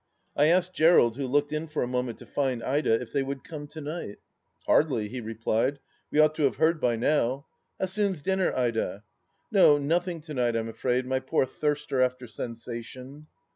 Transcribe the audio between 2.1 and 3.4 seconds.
to find Ida, if they